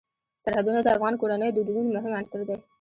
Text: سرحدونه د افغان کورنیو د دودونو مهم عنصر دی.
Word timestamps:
سرحدونه 0.43 0.79
د 0.83 0.87
افغان 0.95 1.13
کورنیو 1.21 1.55
د 1.55 1.59
دودونو 1.67 1.89
مهم 1.95 2.13
عنصر 2.19 2.41
دی. 2.49 2.57